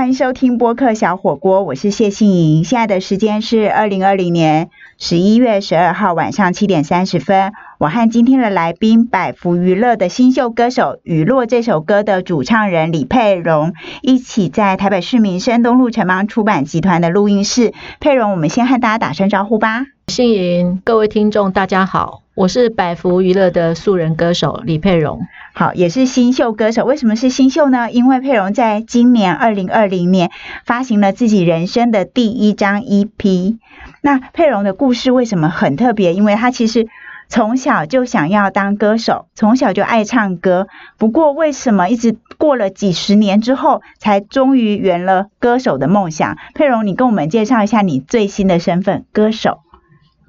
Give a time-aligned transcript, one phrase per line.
[0.00, 2.64] 欢迎收听播客小火锅，我是谢杏莹。
[2.64, 7.52] 现在的时间是二零二零年十一月十二号晚上七点三十分。
[7.76, 17.74] 我和今天的来宾百福娱乐的新秀歌手《雨落》这首歌的主唱人李佩荣，一起在台北市民生东路城邦出版集团的录音室。
[18.00, 19.84] 佩荣，我们先和大家打声招呼吧。
[20.06, 25.20] 杏莹，各位听众，大家好，我是百福娱乐的素人歌手李佩蓉。
[25.52, 26.86] 好，也是新秀歌手。
[26.86, 27.90] 为什么是新秀呢？
[27.90, 30.30] 因为佩蓉在今年二零二零年
[30.64, 33.58] 发行了自己人生的第一张 EP。
[34.00, 36.14] 那佩蓉的故事为什么很特别？
[36.14, 36.86] 因为她其实
[37.28, 40.66] 从小就想要当歌手，从小就爱唱歌。
[40.96, 46.38] 不过为什么一直过了几十年之后，才终于圆了歌手的梦想？
[46.54, 49.58] 佩蓉，你跟我们介绍一下你最新的身份——歌手。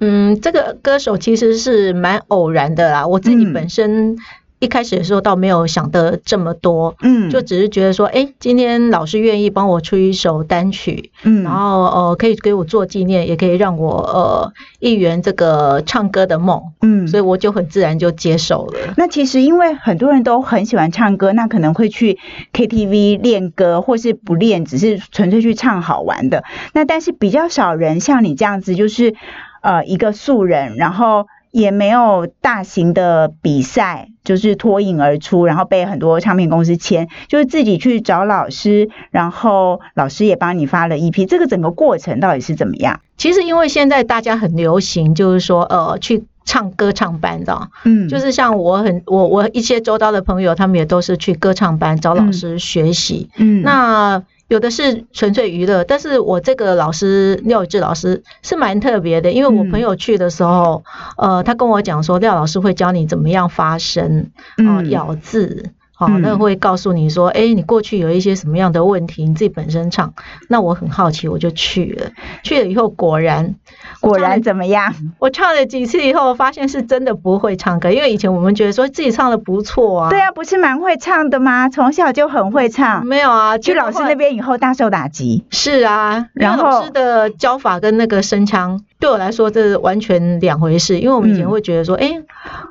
[0.02, 4.16] 嗯，这个歌手其实是蛮偶然的啦，我自己本身。
[4.58, 18.94] 一开始的时候倒没有想的这么多，嗯，就只是觉得说，哎，今天老师愿意帮我出一首单曲，嗯，然后呃可以给我做纪念，也可以让我呃一圆这个唱歌的梦，嗯，所以我就很自然就接受了。
[18.96, 22.20] 那其实因为很多人都很喜欢唱歌，那可能会去
[22.52, 26.44] KTV 练歌，或是不练，只是纯粹去唱好玩的。
[26.72, 29.16] 那但是比较少人像你这样子，就是
[29.62, 31.26] 呃一个素人，然后。
[31.52, 41.26] 也没有大型的比赛，就是脱颖而出，然后被很多唱片公司签，就是自己去找老师，然后老师也帮你发了一批。
[41.26, 43.00] 这个整个过程到底是怎么样？
[43.18, 53.28] 其实因为现在大家很流行，就是说呃去唱歌唱班，的嗯，就是像我很我我一些周遭的朋友，他们也都是去歌唱班找老师学习。
[53.36, 54.22] 嗯，那。
[54.52, 60.84] 有的是纯粹娱乐，但是我这个老师廖宇智老师是蛮特别的，因为我朋友去的时候，
[61.16, 65.70] 呃，他跟我讲说廖老师会教你怎么样发声，啊，咬字。
[65.94, 70.12] 好，那会告诉你说，哎，你过去有一些什么样的问题，你自己本身唱，
[70.48, 72.10] 那我很好奇，我就去了。
[72.42, 73.54] 去了以后，果然，
[74.02, 74.92] 果然怎么样？
[75.18, 80.10] 我唱了几次以后，发现是真的不会唱歌，因为以前我们觉得说自己唱的不错啊。
[80.10, 81.68] 对啊，不是蛮会唱的吗？
[81.70, 83.06] 从小就很会唱。
[83.06, 85.44] 没有啊，去老师那边以后大受打击。
[85.50, 88.80] 是啊，然后老师的教法跟那个声腔。
[89.02, 91.00] 对我来说，这是完全两回事。
[91.00, 92.22] 因为我们以前会觉得说，哎，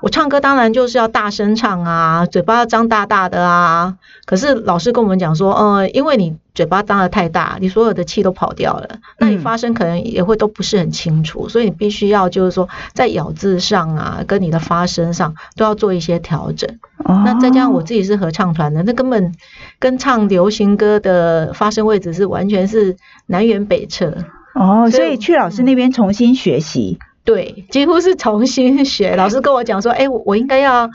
[0.02, 3.98] 我唱歌当然就是要大声唱啊，嘴巴要张大大的啊。
[4.24, 8.88] 可是老师跟我们讲说，呃，因为你嘴巴张得太大，你所有的气都跑掉了，
[9.20, 11.50] 那你发声可能也会都不是很清楚。
[11.50, 16.80] 所以你必须要就是说，在咬字上啊，跟你的发声上都要做一些调整。
[17.04, 19.34] 那再加上我自己是合唱团的，那根本
[19.80, 24.24] 跟唱流行歌的发声位置是完全是南辕北辙。
[24.54, 29.16] 哦，所以去老师那边重新学习，对，几乎是重新学。
[29.18, 30.90] 老师跟我讲说，哎，我应该要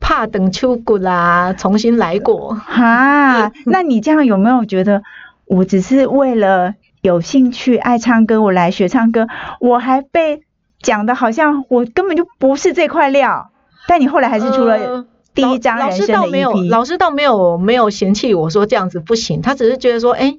[0.00, 2.54] 怕等秋谷啦，重新来过。
[2.54, 5.02] 哈， 那你这样有没有觉得，
[5.46, 9.28] 我只是为了有兴趣爱唱歌，我来学唱歌，
[9.60, 10.42] 我还被
[10.82, 13.50] 讲的好像我根本就不是这块料。
[13.88, 15.06] 但你后来还是出了
[15.36, 16.52] 第一张老师倒没有。
[16.64, 20.36] 老师倒没有没有嫌弃我说这样子不行，他只是觉得说，哎。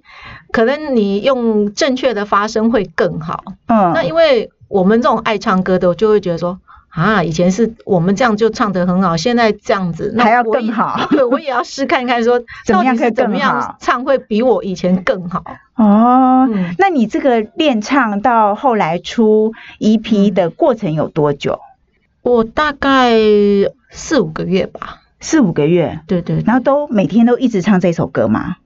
[0.49, 3.43] 可能你用正确的发声会更好。
[3.67, 11.05] 嗯，那因为我们这种爱唱歌的，就会觉得说啊，以前是我们这样就唱得很好，现在这样子还要更好。
[11.11, 15.43] 对，我也要试看看说 怎么样可以怎么样唱会比我以前更好。
[15.75, 16.47] 哦，
[16.79, 21.59] 那你这个练唱到后来出 EP 的过程有多久？
[22.21, 23.11] 我大概
[23.89, 25.01] 四五个月吧。
[25.19, 26.43] 四五个月，对对。
[26.45, 28.57] 然后都每天都一直唱这首歌吗？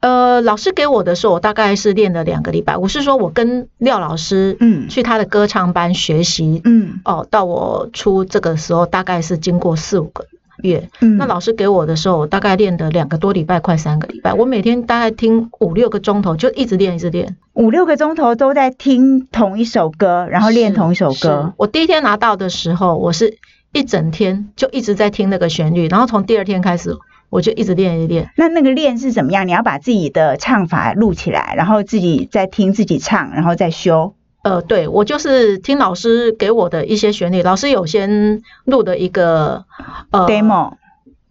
[0.00, 2.76] 呃，老师给我的时候，我大概是练了两个礼拜。
[2.76, 10.24] 我是说，我跟廖老师，嗯，去他的歌唱班学习，嗯，哦，到我出这个时候，大概是经过四五个
[10.62, 10.88] 月。
[11.00, 14.32] 嗯，那老师给我的时候，我大概练的两个多礼拜，快三个礼拜。
[14.32, 21.52] 我每天大概听五六个钟头，就一直练，一直练，五六个钟头都在听同一首歌，然后练同一首歌。
[21.56, 23.36] 我第一天拿到的时候，我是
[23.72, 26.96] 一整天就一直在听那个旋律，然后从第二天开始。
[27.30, 29.46] 我就一直练一练，那那个练是怎么样？
[29.46, 34.14] 你要把自己的唱法录起来，然后自己再听自己唱，然后再修。
[34.40, 39.66] 呃，对，我就是听老师给我的一些旋律，老师有先录的一个
[40.10, 40.72] 呃 demo，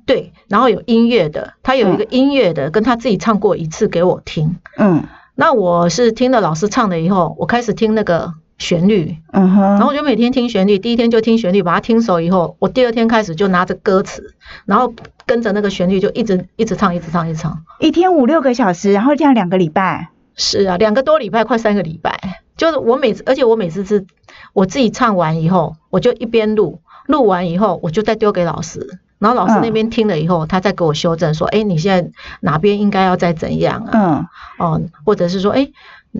[0.06, 4.58] 对，然后有音乐的，他有一个音乐的，跟他自己唱过一次给我听。
[4.78, 8.36] 嗯，那我是听了老师唱的以后，我开始听那个。
[8.58, 14.34] 旋律，嗯哼，然后我就每天听旋律，第一天就听旋律，把它听熟以后，我第二天开始就拿着歌词，
[14.66, 14.94] 然后
[15.26, 24.06] 跟着那个旋律就一直一直唱，一直唱，一直唱，一天五六个小时，然后这样两个礼拜，是啊，两个多礼拜，快三个礼拜，就是我每次，而且我每次是
[24.54, 32.12] 我自己唱完以后，我就一边录，录完以后我就再丢给老师，然后老师那边听了以后，他再给我修正说，哎，你现在
[32.42, 33.92] 哪边应该要再怎样啊？
[33.94, 34.26] 嗯，
[34.58, 35.70] 哦，或者是说，哎，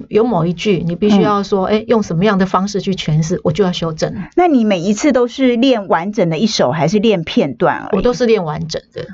[0.10, 4.14] 有某一句你必须要说，哎，用什么样的方式去诠释，我就要修正。
[4.36, 7.90] 那你每一次都是练完整的一首，还是练片段？
[7.94, 9.08] 我都是练完整的。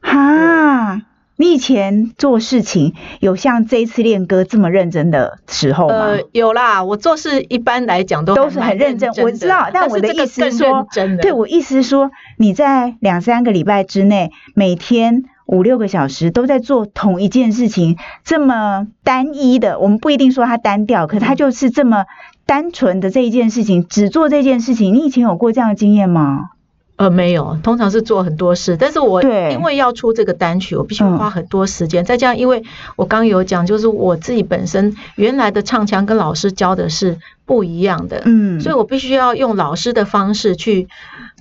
[0.00, 1.02] 哈。
[1.36, 5.94] 你以前做事情有像这一次练歌这么认真的时候吗？
[5.94, 6.84] 呃，有啦。
[6.84, 9.10] 我做事一般来讲都都是很认真。
[9.20, 10.86] 我知道，但我的意思是说，
[11.20, 22.06] 对我意思是说，你在两三个礼拜之内，每天五六个小时都在做同一件事情，这么单一的，我们不一定说它单调，可它就是这么
[22.46, 24.94] 单纯的这一件事情，只做这件事情。
[24.94, 26.50] 你以前有过这样的经验吗？
[26.96, 32.04] 呃，没有，通常是做很多事，但是我因为要出这个单曲，我必须花很多时间。
[32.04, 32.62] 再加上，因为
[32.96, 40.86] 我刚有讲，就是我自己本身原来的唱腔跟老师教的是不一样的，嗯，所以我必须要用老师的方式去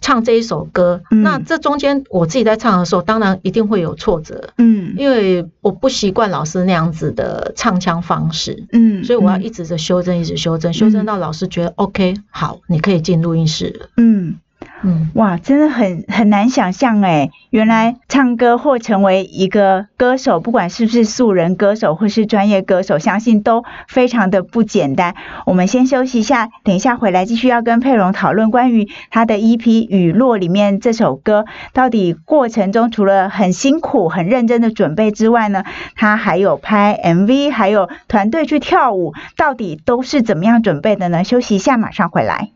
[0.01, 1.01] 唱这一首歌。
[1.11, 14.37] 那这中间我自己在唱的时候，当然一定会有挫折，嗯，因为我不习惯老师那样子的唱腔方式，嗯，所以我要一直的修正，一直修正，修正到老师觉得 OK，好，你可以进录音室了，嗯。
[15.13, 25.15] 哇，真的很很难想象哎，原来唱歌或成为一个歌手，不管是不是素人歌手或是专业歌手，相信都非常的不简单。
[25.45, 35.63] 我们先休息一下，等一下回来继续要跟佩蓉讨论关于他的 EP《雨落》里面这首歌，到底过程中除了很辛苦、很认真的准备之外呢，
[35.95, 41.23] 他还有拍 MV，还有团队去跳舞，到底都是怎么样准备的呢？
[41.23, 42.49] 休息一下，马上回来。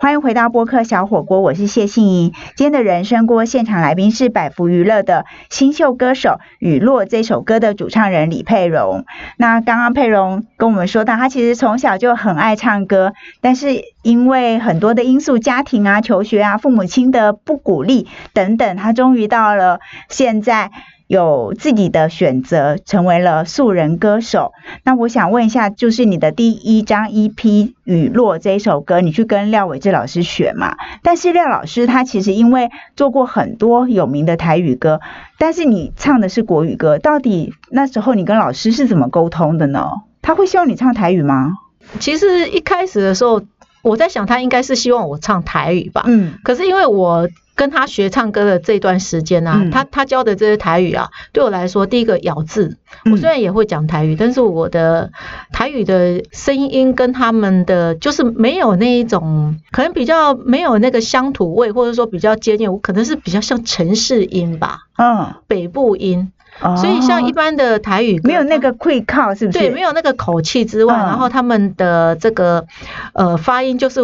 [0.00, 2.32] 欢迎回到播客小火锅，我是谢杏怡。
[2.56, 9.04] 今天的人生锅现场来宾是百福娱乐的新秀歌手《雨落》这首歌的主唱人李佩蓉。
[9.36, 13.12] 那刚刚佩蓉跟我们说到，他其实从小就很爱唱歌，
[13.42, 20.70] 但是因为很多的因素，家庭啊、求学啊、父母亲的不鼓励等等，他终于到了现在。
[21.10, 24.52] 有自己的选择，成为了素人歌手。
[24.84, 27.34] 那我想问一下，就是你的第一张 EP
[27.82, 30.76] 《雨落》这一首歌，你去跟廖伟志老师学嘛？
[31.02, 35.00] 但是廖老师他其实因为做过很多有名的台语歌，
[35.36, 39.90] 但是你唱的是国语歌，到底那时候你跟老师是怎么沟通的呢？
[40.22, 41.54] 他会希望你唱台语吗？
[41.98, 43.42] 其实一开始的时候，
[43.82, 46.04] 我在想他应该是希望我唱台语吧。
[46.06, 46.34] 嗯。
[46.44, 47.28] 可是因为我。
[47.60, 52.78] 跟他学唱歌的这段时间呢，他他教的这些台语啊，对我来说，第一个咬字，
[53.12, 55.10] 我虽然也会讲台语，但是我的
[55.52, 66.32] 台语的声音跟他们的就是没有那一种，可能比较没有那个乡土味，或者说比较接近，我可能是比较像城市音吧，嗯，北部音，
[66.78, 69.58] 所以像一般的台语没有那个会靠，是不是？
[69.58, 72.64] 对，没有那个口气之外，然后他们的这个
[73.12, 74.00] 呃发音，就是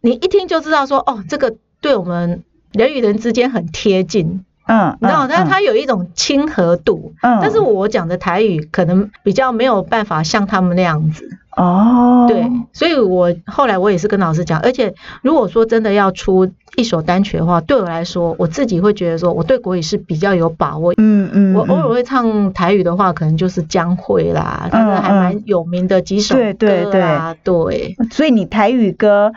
[0.00, 2.44] 你一听就知道说，哦，这个对我们。
[2.72, 29.32] 人与人之间很贴近，嗯，你知道，但是它有一种亲和度，嗯，但是我讲的台语可能比较没有办法像他们那样子，哦，对，所以我后来我也是跟老师讲，而且如果说真的要出一首单曲的话，对我来说，我自己会觉得说我对国语是比较有把握，嗯嗯，我偶尔会唱台语的话，可能就是江蕙啦，他们还蛮有名的几首歌啊，对，所以你台语歌。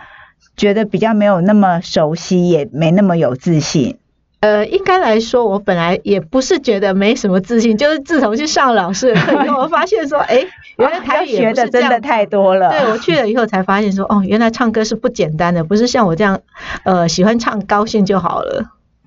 [0.56, 3.98] 觉得比较没有那么熟悉，也没那么有自信。
[4.40, 10.46] 呃，应该来说，我本来也不是觉得没什么自信，就是自从去上老师的课以后，我发现说，哎，
[10.78, 12.70] 原来台语学的真的太多了。
[12.78, 16.42] 对我去了以后才发现说，哦，原来唱歌是不简单的，不是像我这样，
[16.84, 18.66] 呃，喜欢唱高兴就好了。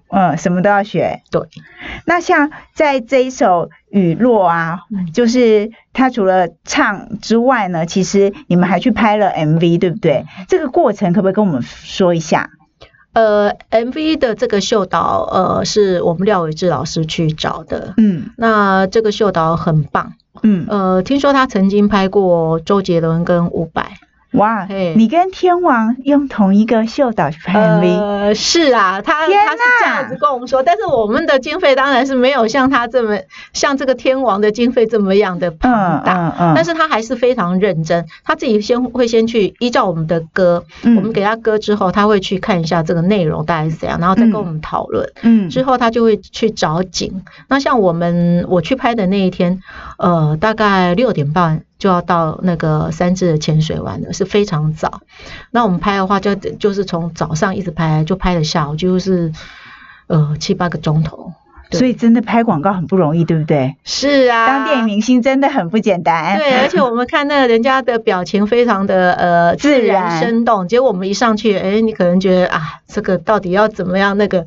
[0.08, 1.20] 嗯，什么都要学。
[1.30, 1.42] 对，
[2.06, 4.78] 那像在这一首雨落啊，
[5.12, 10.26] 就是他除了唱之外呢，其实你们还去拍了 MV，对不对？
[10.46, 12.50] 这个过程可不可以跟我们说一下？
[13.14, 17.94] 呃，MV 的这个秀导，呃，是我们廖伟志老师去找的。
[17.96, 20.12] 嗯，那这个秀导很棒。
[20.42, 23.92] 嗯，呃，听说他曾经拍过周杰伦跟伍佰。
[24.36, 24.66] 哇，
[24.96, 28.00] 你跟天王用同一个秀导去拍 MV？
[28.00, 33.18] 呃，是啊，他他是这样子跟我们说，但是我们的经费当然是没有像他这么
[33.52, 35.72] 像这个天王的经费这么样的庞
[36.04, 47.22] 大，嗯嗯嗯，但是他还是非常认真，他自己先会先去依照我们的歌，我们给他歌之后，他会去看一下这个内容大概是怎样，然后再跟我们讨论，嗯，之后他就会去找景。
[47.48, 49.60] 那像我们我去拍的那一天，
[49.98, 51.62] 呃，大概六点半。
[51.78, 55.00] 就要到那个三智的潜水玩了，是非常早。
[55.50, 59.33] 那我们拍的话，就就是从早上一直拍，就拍到下午，就是
[60.06, 61.33] 呃七八个钟头。
[61.73, 63.75] 所以真的拍广告很不容易，对不对？
[63.83, 66.38] 是啊，当电影明星真的很不简单。
[66.38, 74.16] 对，而且我们看那个人家的表情非常的呃自然生动，结果我们一上去，哎，你可能觉得啊，这个到底要怎么样？
[74.16, 74.47] 那个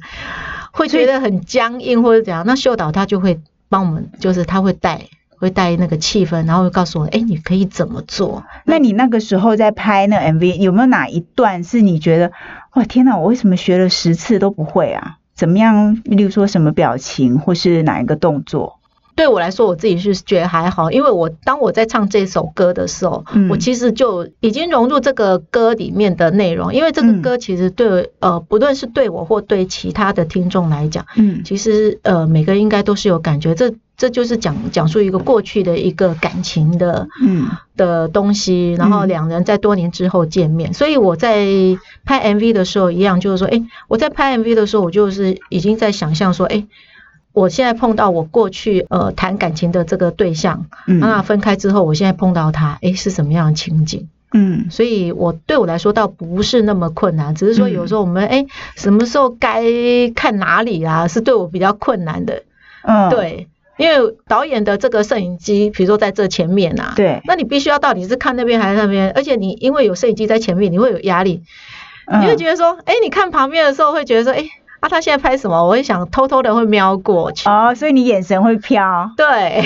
[0.71, 2.45] 会觉得很僵硬或者怎样？
[2.47, 5.01] 那秀导他就会帮我们，就是他会带。
[5.39, 8.43] 会带那个气氛，然后会告诉我，哎，你可以怎么做？
[8.65, 12.31] 那你那个时候在拍那 MV，有没有哪一段是你觉得，
[12.75, 15.17] 哇，天哪，我为什么学了十次都不会啊？
[15.35, 16.01] 怎么样？
[16.03, 18.75] 例如说什么表情，或是哪一个动作？
[19.15, 26.73] 对我来说，我自己是觉得还好，因为我当我在唱这首歌的时候，我其实就已经融入这个歌里面的内容。
[26.73, 33.53] 因为这个歌其实对呃，不论是对我或对其他的听众来讲，嗯，其实呃，每个人应该都是有感觉。
[33.55, 40.73] 这这就是讲讲述一个过去的一个感情的嗯的东西，然后两人在多年之后见面。
[40.73, 41.45] 所以我在
[42.05, 46.65] 拍 MV 的时候一样，就是说，哎，我在拍 MV 的时候，我就是已经在想象说，哎。
[47.31, 54.09] 我现在碰到我过去呃谈感情的这个对象，嗯那分开之后，我现在碰到他，哎，是什么样的情景？
[54.33, 59.63] 嗯，所以我对我来说倒不是那么困难，只是说有时候我们哎，什么时候该
[60.15, 62.43] 看哪里啊，是对我比较困难的。
[62.81, 63.47] 嗯，对，
[63.79, 71.41] 因为导演的这个摄影机，比如说在这前面啊，对，那你必须要到底是看那边还是那边，而且你因为有摄影机在前面，你会有压力，
[72.19, 74.47] 你会觉得说，哎，你看旁边的时候会觉得说，哎。
[74.79, 75.63] 啊，他现在拍什么？
[75.65, 79.11] 我会想偷偷的会瞄过去哦，所以你眼神会飘。
[79.17, 79.25] 对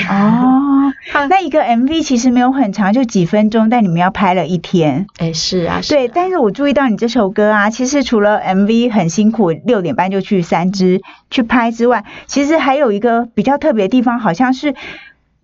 [0.10, 0.92] 哦，
[1.30, 5.06] 那一个 MV 其实没有很长，就几分钟，但你们要拍了一天。
[5.20, 6.08] 哎，是啊，对。
[6.08, 14.74] 但是我注意到你这首歌啊，其实除了 MV 很辛苦，六点半就去三支去拍之外，其实还有一个比较特别的地方，好像是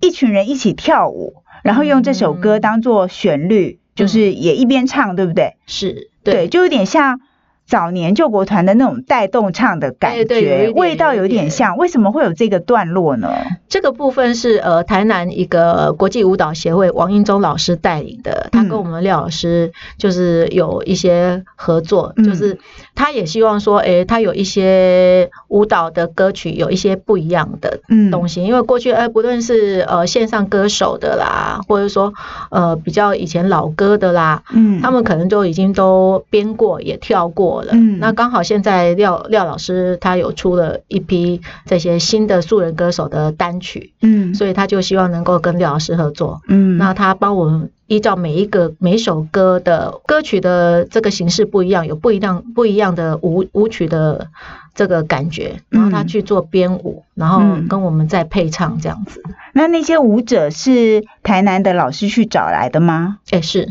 [0.02, 5.58] 一群人一起跳舞，然后用这首歌当做旋律，就是也一边唱，对不对？
[5.68, 7.22] 是，对，就有点像。
[7.70, 11.78] 早年救国团的那种带动唱的感觉，味道有点像。
[11.78, 13.30] 为什么会有这个段落呢？
[13.70, 22.58] 这个部分是呃，台南一个国际舞蹈协会王英忠老师带领的，他跟我们廖老师就是有一些合作，就是
[22.96, 32.12] 他也希望说，哎，他有一些舞蹈的歌曲有一些不一样的东西，因为过去哎，不论是呃线上歌手的啦，或者说
[32.50, 37.59] 呃比较以前老歌的啦，嗯，他们可能都已经都编过也跳过。
[37.72, 54.28] 嗯，那刚好现在廖廖老师他有出了一批这些新的素人歌手的单曲，嗯，所以他就希望能够跟廖老师合作，嗯，那他帮我们依照每一个每首歌的歌曲的这个形式不一样，有不一样不一样的舞舞曲的
[54.76, 59.24] 这个感觉，然后他去做编舞，然后跟我们再配唱这样子。
[59.54, 63.18] 那那些舞者是台南的老师去找来的吗？
[63.32, 63.68] 哎，是，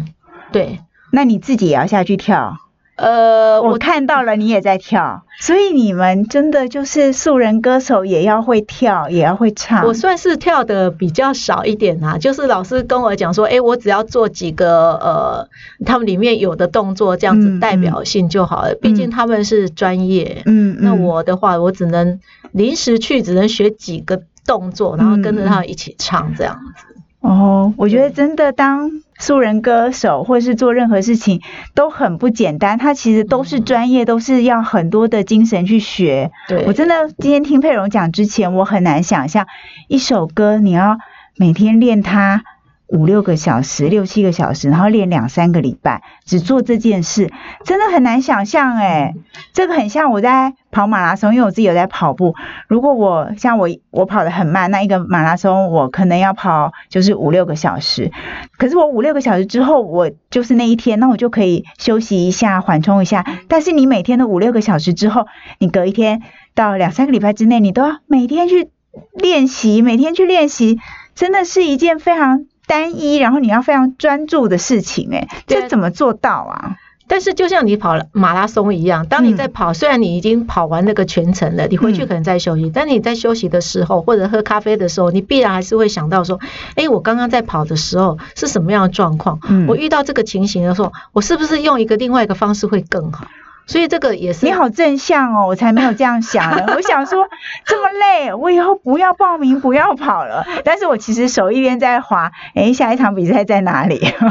[0.52, 0.80] 对。
[1.10, 2.58] 那你自己也要下去跳？
[2.98, 9.86] 呃，我看到了，你也在跳，所以你们真的就是素人歌手，也要会跳，也要会唱。
[9.86, 15.48] 我算是跳的比较少一点啊，就是老师跟我讲说，哎，我只要做几个呃，
[15.86, 18.74] 他们里面有的动作，这样子代表性就好了。
[18.74, 22.18] 毕竟他们是专业，嗯，那我的话，我只能
[22.50, 26.84] 临时去，只能学几个动作，然后跟着他们一起唱这样子。
[27.20, 31.42] 哦，我觉得真的当素人歌手或是做任何事情
[31.74, 36.30] 都很不简单，他其实都是专业，都是要很多的精神去学。
[36.48, 39.46] 对我真的今天听佩蓉讲之前，我很难想象
[39.88, 40.98] 一首歌你要
[41.36, 42.44] 每天练它。
[42.88, 47.30] 五六个小时，六七个小时，然后练两三个礼拜，只做这件事，
[47.64, 49.14] 真的很难想象哎。
[49.52, 52.34] 这个很像我在跑马拉松，因为我自己有在跑步。
[52.66, 58.10] 如果我像我，我跑得很慢，那一个马拉松我可能要跑就是五六个小时。
[58.56, 63.26] 可是我五六个小时之后，我就是那一天，那我就可以休息一下，缓冲一下。
[63.48, 65.26] 但是你每天的五六个小时之后，
[65.58, 66.22] 你隔一天
[66.54, 68.70] 到两三个礼拜之内，你都要每天去
[69.12, 70.78] 练习，每天去练习，
[71.14, 72.46] 真的是一件非常。
[72.68, 76.76] 单一，然后你要非常专注的事情，哎，这怎么做到啊？
[77.10, 86.38] 但是就像你跑马拉松一样，当你在跑，虽然你已经跑完那个全程了，你回去可能在休息，但你在休息的时候或者喝咖啡的时候，你必然还是会想到说，
[86.74, 89.40] 哎，我刚刚在跑的时候是什么样的状况？
[89.66, 93.26] 我遇到这个情形的时候，我是不是用一个另外一个方式会更好？
[93.68, 96.64] 所以这个也是你好正向哦，我才没有这样想呢。
[96.74, 97.28] 我想说
[97.64, 100.44] 这么累，我以后不要报名，不要跑了。
[100.64, 104.04] 但是我其实手一边在滑，哎，下一场比赛在哪里？
[104.04, 104.24] 是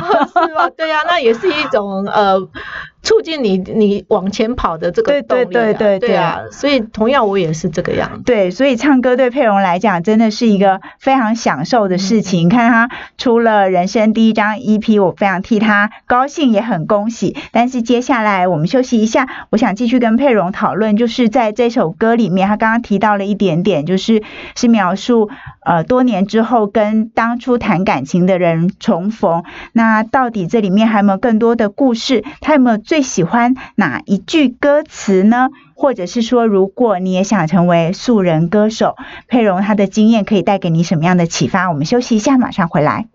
[0.54, 0.70] 吗？
[0.76, 2.50] 对呀，那也是一种呃。
[3.04, 5.46] 促进你你往前跑的这个动力。
[5.46, 6.40] 对对对对对啊！
[6.50, 8.24] 所以同样我也是这个样子。
[8.24, 12.46] 对，所以唱歌对佩蓉来讲真的是一个非常享受的事情。
[12.46, 17.36] 你看他出了人生第一张 EP，我非常替他高兴，也很恭喜。
[17.52, 24.24] 但是接下来我们休息一下，我想继续跟佩蓉讨论，就是在这首歌里面，他刚刚提到了一点点，就是
[24.56, 25.30] 是描述
[25.66, 29.44] 呃多年之后跟当初谈感情的人重逢。
[29.74, 32.24] 那到底这里面还有没有更多的故事？
[32.40, 35.50] 他有没有最喜欢哪一句歌词呢？
[35.74, 38.96] 或者是说，如果你也想成为素人歌手，
[39.28, 41.72] 佩蓉她的经验可以带给你什么样的启发？
[41.72, 43.08] 我们休息一下，马上回来。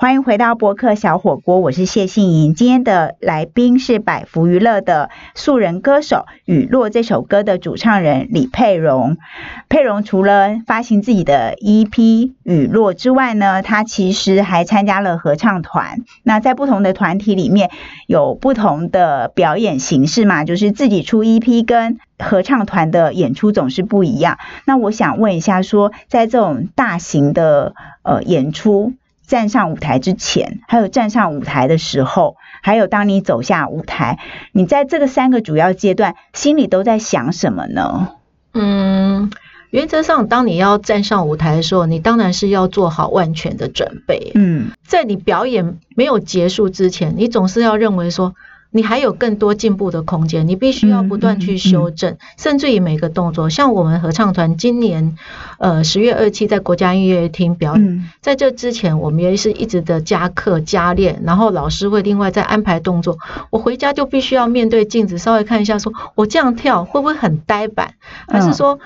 [0.00, 2.54] 欢迎回到博客小火锅，我是谢杏莹。
[2.54, 9.18] 今天的来宾是百福娱乐的素人歌手《雨落》这首歌的主唱人李佩蓉。
[9.68, 11.90] 佩蓉除了发行自己的 EP
[12.44, 15.98] 《雨落》之外呢，她其实还参加了合唱团。
[16.22, 17.70] 那在不同的团体里面
[18.06, 24.38] 有不同的表演形式嘛，就是自己出 EP 跟合唱团的演出总是不一样。
[24.64, 28.94] 那我想问一下，说在这种大型的呃演出。
[29.30, 34.18] 站上舞台之前，还有站上舞台的时候，还有当你走下舞台，
[34.50, 38.08] 你在这个三个主要阶段，心里都在想什么呢？
[38.54, 39.30] 嗯，
[39.70, 44.32] 原则上，当你要站上舞台的时候，你当然是要做好万全的准备。
[44.34, 48.34] 嗯，在你表演没有结束之前，你总是要认为说。
[48.72, 55.16] 你还有更多进步的空间，你必须要不断去修正，甚至于每个动作，像我们合唱团今年，
[55.58, 63.18] 呃十月二七在国家音乐厅表演，在这之前我们也是一直的加课加练，然后老师会另外再安排动作，
[63.50, 67.94] 我回家就必须要面对镜子稍微看一下，说我这样跳会不会很呆板，
[68.28, 68.78] 还是说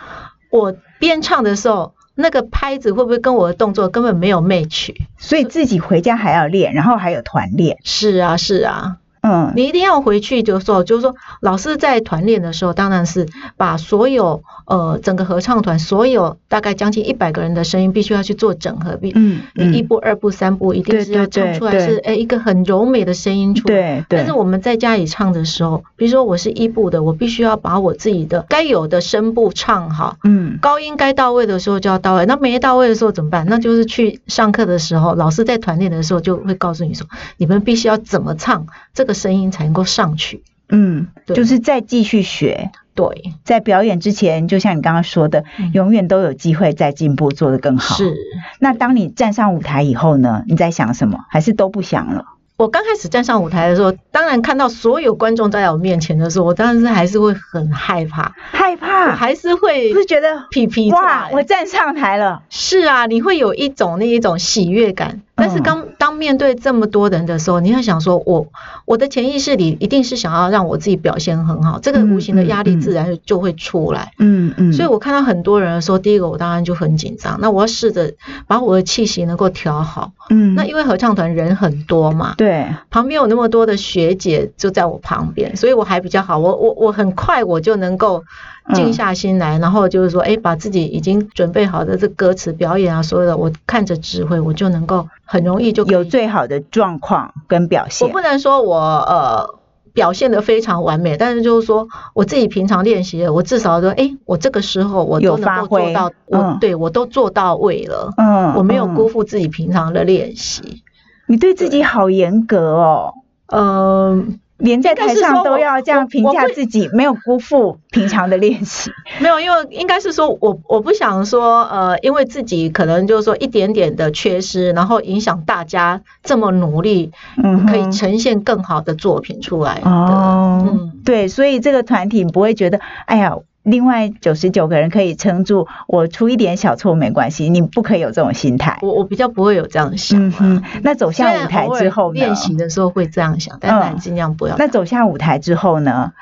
[0.50, 8.96] 我边唱的时候那个拍子会不会跟我的动作根本没有 match，所以自己回家还要练，然后还有团练，是啊是啊。
[9.26, 13.26] 嗯，你一定要回去，就是说，就是说，老师在团练的时候，当然是
[13.56, 18.98] 把所有呃整个合唱团所有大概将近一百个人的声音，必须要去做整合。
[19.14, 23.74] 嗯，你一步、二步、三步，一定是要唱出来是哎一个很柔美的声音出来。
[23.74, 24.18] 对对。
[24.18, 30.18] 但是我们在家里唱的时候，比如说我是一部的，我必须要把我自己的该有的声部唱好。
[30.24, 30.58] 嗯。
[30.60, 33.46] 高音该到位的时候就要到位，那没到位的时候怎么办？
[33.48, 37.06] 那就是去上课的时候，老师在团练的时候就会告诉你说，
[37.38, 39.13] 你们必须要怎么唱这个。
[39.14, 47.96] 声音才能够上去，嗯，就是再继续学，对，在表演之前，就像你刚刚说的，永远都有机会再进步，做得更好。
[47.96, 48.14] 是，
[48.58, 50.42] 那当你站上舞台以后呢？
[50.46, 51.20] 你在想什么？
[51.30, 52.24] 还是都不想了？
[52.56, 62.42] 我刚开始站上舞台的时候，当然看到所有观众在我面前的时候，我当然是还是会很害怕，害怕，还是会是觉得皮皮哇，我站上台了。
[62.50, 65.20] 是啊，你会有一种那一种喜悦感。
[65.36, 68.46] 但是刚当面对这么多人的时候，你要想说，我
[68.84, 74.12] 我的潜意识里一定是想要让我自己表现很好，这个无形的压力自然就会出来。
[74.18, 74.72] 嗯嗯。
[74.72, 78.12] 所以我看到很多人的时候，第一个我当然就很紧张，那我要试着
[78.46, 80.12] 把我的气息能够调好。
[80.30, 80.54] 嗯。
[80.54, 88.22] 那因为合唱团人很多嘛，对，旁边有那么多的学姐就在我旁边，所以我还比较好，我我我很快我就能够。
[88.72, 98.08] 静下心来，然后就是说，哎，把自己已经准备好的这歌词表演啊，所有的我看着指挥，我就能够很容易就有最好的状况跟表现。
[98.08, 99.46] 我不能说我呃
[99.92, 110.82] 表现的非常完美，但是就是说我自己平常练习，我至少说，哎，我这个时候我都能够做到，我对我都做到位了，嗯，我没有辜负自己平常的练习。
[111.26, 113.14] 你对自己好严格哦，
[113.48, 114.40] 嗯。
[114.58, 118.90] 连在台上都要这样评价自己，没有辜负平常的练习。
[119.20, 127.10] 没有，因为应该是说我我不想说，呃，因为自己可能就是说一点点的缺失，然后影响大家这么努力，
[127.42, 129.80] 嗯，可以呈现更好的作品出来。
[129.84, 133.36] 哦，嗯，对，所以这个团体不会觉得，哎呀。
[133.64, 138.78] 另外九十九个人可以撑住，我出一点小错没关系，你不可以有这种心态。
[138.82, 140.32] 我我比较不会有这样想。
[140.38, 142.20] 嗯那走下舞台之后呢？
[142.20, 144.54] 练习的时候会这样想，但尽量不要。
[144.56, 146.12] 那走下舞台之后呢？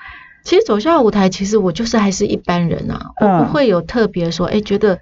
[0.45, 4.99] 其实走下舞台，其实我就是还是一般人啊，我不会有特别说，哎，觉得。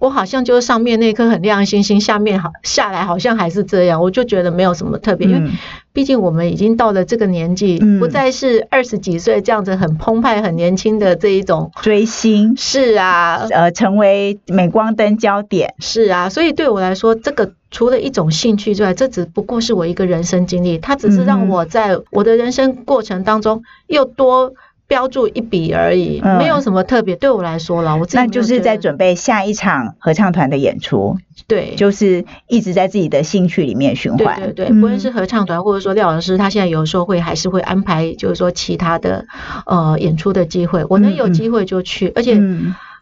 [0.00, 5.50] 我好像就是上面那颗很亮的星星，下面好下来好像还是这样，我就觉得没有什么特别，因为
[5.94, 12.54] 毕竟我们已经到了这个年纪，不再是二十几岁这样子很澎湃、很年轻的这一种追星。
[12.56, 15.72] 是啊，呃，成为镁光灯焦点。
[15.78, 24.52] 是啊，所以对我来说，这个除了一种兴趣之外，这只不过是我一个人生经历，它只是让我在我的人生过程当中又多。
[24.86, 27.16] 标注一笔而已，没有什么特别。
[27.16, 31.16] 对我来说了，我那就是在准备下一场合唱团的演出。
[31.46, 34.38] 对，就是一直在自己的兴趣里面循环。
[34.40, 39.26] 对对对，不论是合唱团，或者说廖老师，他现在有时候会还是会安排，就是说其他的
[39.66, 42.12] 呃演出的机会，我能有机会就去。
[42.14, 42.40] 而且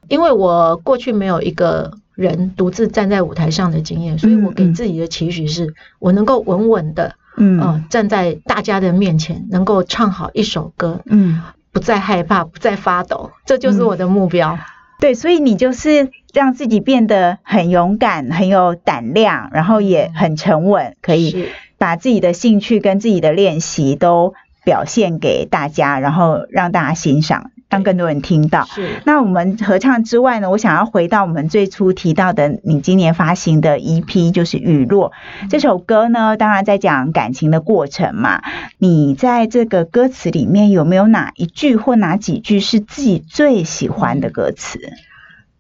[0.09, 7.15] 因为我过去没有一个人独自站在舞台上的经验，所以我给自己的期许是我能够稳稳的。
[7.35, 11.41] 嗯，站在大家的面前，能够唱好一首歌，嗯，
[11.73, 14.59] 不再害怕，不再发抖，这就是我的目标。
[15.01, 27.52] 对，所以你就是让自己变得很勇敢，很有胆量，然后也很沉稳，可以把自己的兴趣跟自己的练习都表现给大家，然后让大家欣赏。
[27.73, 28.65] 让更多人听到。
[28.67, 29.01] 是。
[29.07, 30.51] 那我们合唱之外呢？
[30.51, 35.11] 我想要回到我们最初提到的，你今年发行的 EP 就是《雨落》
[35.49, 38.43] 这首歌呢，当然在讲感情的过程嘛。
[38.77, 44.79] 你在这个歌词里面有没有哪一句或哪几句是自己最喜欢的歌词？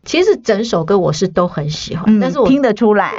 [0.04, 3.12] 其实整首歌我是都很喜欢，但是我听得出来。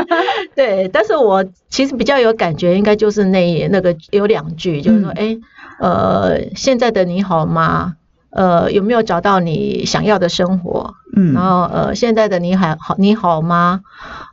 [0.54, 5.38] 对，但是我其实比较有感觉，应该就是那那个有两句，就是说，哎，
[5.78, 7.94] 呃，现在的你好吗？
[8.34, 10.94] 呃，有没有找到你想要的生活？
[11.16, 13.80] 嗯，然后呃，现在的你还好，你好吗？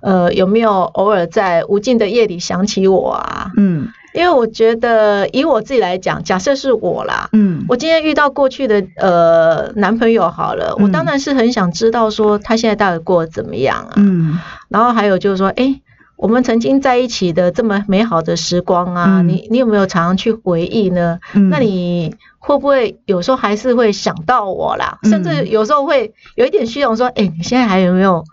[0.01, 3.51] 呃，有没有偶尔在无尽的夜里想起我啊？
[3.55, 13.93] 嗯，因为我觉得以我自己来讲，假设是我啦，嗯，我今天遇到过去的呃男朋友好了，我当然是很想知道说他现在到底过得怎么样啊？
[13.97, 15.79] 嗯，然后还有就是说，哎，
[16.21, 21.19] 我们曾经在一起的这么美好的时光啊，你你有没有常常去回忆呢？
[21.49, 22.15] 那你。
[22.43, 24.97] 会不会有时候还是会想到我啦？
[25.03, 28.23] 甚至有时候会有一点虚荣，说：“哎，你现在还有没有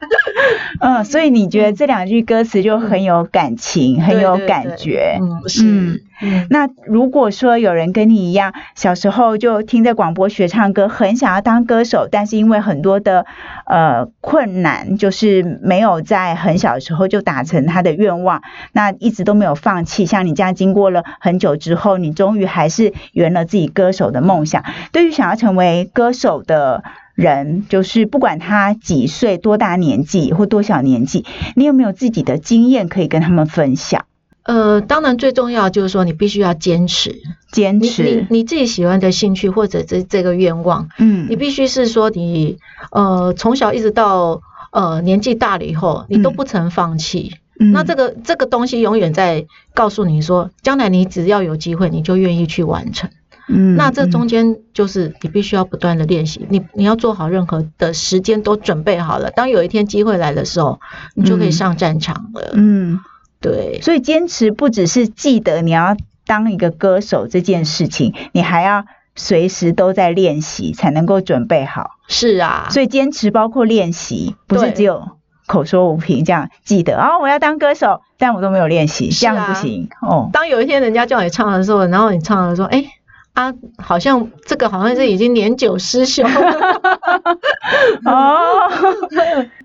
[0.80, 5.18] 嗯，所以你觉得这两句歌词就很有感情，很有感觉。
[5.20, 6.02] 嗯，是。
[6.50, 13.26] 那如果说有人跟你一样，小时候就听着广播学唱歌，很想要当歌手，但是因为很多的
[13.66, 20.06] 呃困难，就是没有在很小的时候就达成他的愿望，那一直都没有放弃。
[20.06, 24.64] 像你这样经过了很久之后，你终于还是圆了自己歌手的梦想。
[24.92, 31.24] 对于想要成为歌手的人，就是不管他几岁、多大年纪或多小年纪，
[31.56, 34.04] 你有没有自己的经验可以跟他们分享？
[34.44, 42.58] 呃，当然最重要就是说，你必须要坚持，坚持你你自己喜欢的兴趣或者这这个愿望，嗯，你必须是说你
[42.90, 47.34] 呃从小一直到呃年纪大了以后，你都不曾放弃。
[47.54, 53.10] 那这个这个东西永远在告诉你说，将来你只要有机会，你就愿意去完成。
[53.48, 60.80] 嗯，那这中间就是你必须要不断的练习，你你要做好任何的时间都准备好了，当有一天机会来的时候，
[61.14, 62.50] 你就可以上战场了。
[62.54, 62.98] 嗯。
[63.42, 68.84] 对，所以坚持不只是记得你要当一个歌手这件事情，你还要
[69.16, 71.90] 随时都在练习，才能够准备好。
[72.08, 75.08] 是啊，所以坚持包括练习，不是只有
[75.46, 80.30] 口说无凭这样记得哦，我要当歌手，但我都没有练习，这样不行哦。
[80.32, 82.84] 当有一天人家叫你唱的时候，然后你唱的说，哎。
[83.32, 86.22] 啊，好像这个好像是已经年久失修。
[88.04, 88.68] 哦，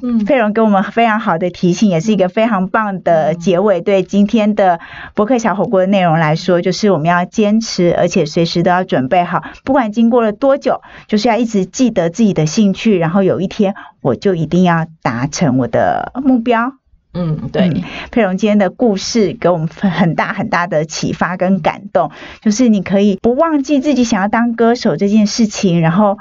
[0.02, 3.82] 嗯，佩蓉给我们非常好的提醒，也是一个非常棒的结尾。
[3.82, 4.80] 对今天的
[5.14, 16.72] 博客小火锅的内容来说，就是我们要坚持，而且随时都要准备好，不管经过了多久，就是要一直记得自己的兴趣，然后有一天我就一定要达成我的目标。
[17.20, 26.20] 嗯，对，佩蓉今天的故事给我们很大很大的启发跟感动，就是你可以不忘记自己想要当歌手这件事情，然后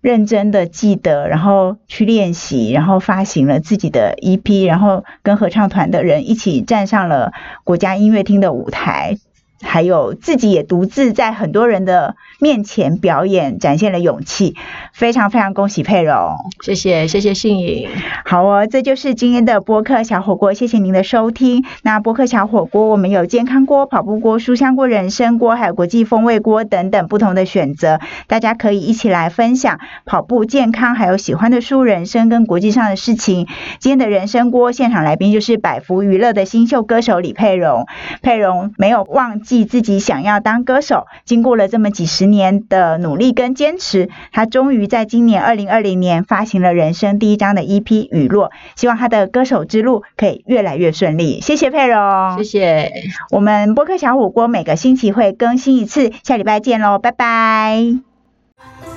[0.00, 9.18] 认真的记得，然后去练习，然后发行了自己的 EP，然后跟合唱团的人一起站上了国家音乐厅的舞台。
[9.62, 14.56] 还有自己也独自在很多人的面前表演，展现了勇气，
[14.92, 17.88] 非常非常恭喜佩蓉，谢谢谢谢信颖，
[18.24, 21.64] 好哦，这就是今天的播客小火锅，谢谢您的收听。
[21.82, 33.46] 那播客小火锅，我们有健康锅、跑步锅、书香锅、人参锅，还有国际风味锅等等不同的选择，大家可以一起来分享跑步健康，还有喜欢的书、人生跟国际上的事情。
[33.78, 37.86] 今天的人参锅现场来宾就是百福娱乐的新秀歌手李佩蓉，
[38.22, 39.60] 佩蓉没有忘记。
[39.70, 51.40] 自己想要当歌手，经过了这么几十年的努力跟坚持，他终于在今年二零二零年发行了人生第一张的 EP《雨落》，希望他的歌手之路可以越来越顺利。
[51.40, 52.92] 谢谢佩蓉，谢谢。
[53.30, 58.89] 我们播客小火锅每个星期会更新一次，下礼拜见喽，拜拜。